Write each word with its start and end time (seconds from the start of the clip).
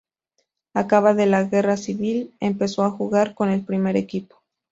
Acabada 0.73 1.27
la 1.27 1.43
Guerra 1.43 1.77
Civil 1.77 2.33
empezó 2.39 2.81
a 2.85 2.89
jugar 2.89 3.35
con 3.35 3.49
el 3.51 3.63
primer 3.63 3.95
equipo. 3.97 4.41